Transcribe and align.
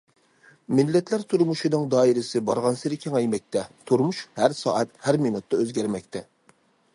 مىللەتلەر 0.77 1.25
تۇرمۇشىنىڭ 1.33 1.83
دائىرىسى 1.95 2.41
بارغانسېرى 2.47 2.99
كېڭەيمەكتە، 3.03 3.67
تۇرمۇش 3.91 4.23
ھەر 4.41 4.57
سائەت، 4.63 4.99
ھەر 5.05 5.21
مىنۇتتا 5.27 5.61
ئۆزگەرمەكتە. 5.61 6.25